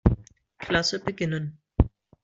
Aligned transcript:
Klasse 0.57 0.97
beginnen. 0.99 1.59